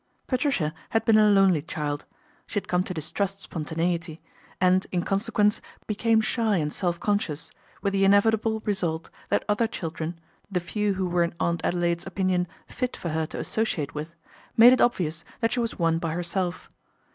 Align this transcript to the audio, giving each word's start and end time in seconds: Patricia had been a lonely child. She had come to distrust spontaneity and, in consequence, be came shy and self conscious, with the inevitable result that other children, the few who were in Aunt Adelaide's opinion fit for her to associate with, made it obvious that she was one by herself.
Patricia 0.25 0.73
had 0.89 1.05
been 1.05 1.19
a 1.19 1.29
lonely 1.29 1.61
child. 1.61 2.05
She 2.47 2.55
had 2.55 2.67
come 2.67 2.81
to 2.85 2.91
distrust 2.95 3.39
spontaneity 3.41 4.19
and, 4.59 4.87
in 4.91 5.03
consequence, 5.03 5.61
be 5.85 5.93
came 5.93 6.21
shy 6.21 6.57
and 6.57 6.73
self 6.73 6.99
conscious, 6.99 7.51
with 7.83 7.93
the 7.93 8.03
inevitable 8.03 8.61
result 8.65 9.11
that 9.29 9.45
other 9.47 9.67
children, 9.67 10.19
the 10.49 10.59
few 10.59 10.95
who 10.95 11.05
were 11.07 11.21
in 11.23 11.35
Aunt 11.39 11.63
Adelaide's 11.63 12.07
opinion 12.07 12.47
fit 12.67 12.97
for 12.97 13.09
her 13.09 13.27
to 13.27 13.37
associate 13.37 13.93
with, 13.93 14.15
made 14.57 14.73
it 14.73 14.81
obvious 14.81 15.23
that 15.39 15.51
she 15.51 15.59
was 15.59 15.77
one 15.77 15.99
by 15.99 16.13
herself. 16.13 16.71